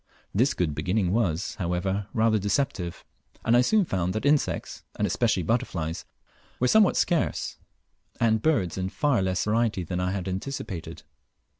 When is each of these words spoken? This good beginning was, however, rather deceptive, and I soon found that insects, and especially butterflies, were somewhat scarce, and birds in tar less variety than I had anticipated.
This 0.33 0.55
good 0.55 0.73
beginning 0.73 1.13
was, 1.13 1.53
however, 1.59 2.07
rather 2.11 2.39
deceptive, 2.39 3.05
and 3.45 3.55
I 3.55 3.61
soon 3.61 3.85
found 3.85 4.13
that 4.13 4.25
insects, 4.25 4.83
and 4.95 5.05
especially 5.05 5.43
butterflies, 5.43 6.05
were 6.59 6.67
somewhat 6.67 6.97
scarce, 6.97 7.59
and 8.19 8.41
birds 8.41 8.79
in 8.79 8.89
tar 8.89 9.21
less 9.21 9.45
variety 9.45 9.83
than 9.83 9.99
I 9.99 10.09
had 10.09 10.27
anticipated. 10.27 11.03